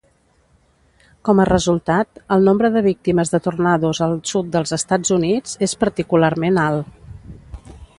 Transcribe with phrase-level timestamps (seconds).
[1.29, 5.81] Com a resultat, el nombre de víctimes de tornados al sud dels Estats Units és
[5.87, 7.75] particularment alt.